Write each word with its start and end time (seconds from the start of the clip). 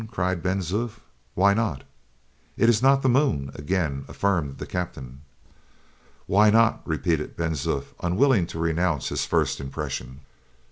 cried 0.09 0.41
Ben 0.41 0.61
Zoof. 0.61 0.99
"Why 1.35 1.53
not?" 1.53 1.83
"It 2.57 2.69
is 2.69 2.81
not 2.81 3.03
the 3.03 3.07
moon," 3.07 3.51
again 3.53 4.03
affirmed 4.07 4.57
the 4.57 4.65
captain. 4.65 5.21
"Why 6.25 6.49
not?" 6.49 6.81
repeated 6.87 7.37
Ben 7.37 7.51
Zoof, 7.51 7.93
unwilling 8.01 8.47
to 8.47 8.57
renounce 8.57 9.09
his 9.09 9.27
first 9.27 9.59
impression. 9.59 10.21